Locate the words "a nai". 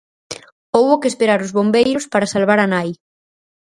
2.61-2.89